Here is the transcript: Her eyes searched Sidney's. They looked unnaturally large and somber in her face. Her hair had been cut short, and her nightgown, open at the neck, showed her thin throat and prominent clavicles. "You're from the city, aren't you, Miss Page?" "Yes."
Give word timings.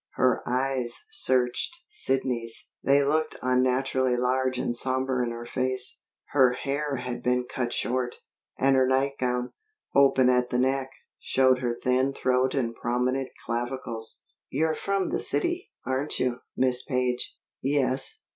Her 0.13 0.41
eyes 0.49 0.95
searched 1.11 1.83
Sidney's. 1.87 2.69
They 2.83 3.03
looked 3.03 3.37
unnaturally 3.43 4.17
large 4.17 4.57
and 4.57 4.75
somber 4.75 5.23
in 5.23 5.29
her 5.29 5.45
face. 5.45 5.99
Her 6.29 6.53
hair 6.53 6.95
had 6.95 7.21
been 7.21 7.45
cut 7.47 7.71
short, 7.71 8.15
and 8.57 8.75
her 8.75 8.87
nightgown, 8.87 9.53
open 9.93 10.27
at 10.27 10.49
the 10.49 10.57
neck, 10.57 10.89
showed 11.19 11.59
her 11.59 11.75
thin 11.79 12.13
throat 12.13 12.55
and 12.55 12.73
prominent 12.73 13.29
clavicles. 13.45 14.23
"You're 14.49 14.73
from 14.73 15.11
the 15.11 15.19
city, 15.19 15.69
aren't 15.85 16.19
you, 16.19 16.39
Miss 16.57 16.81
Page?" 16.81 17.37
"Yes." 17.61 18.21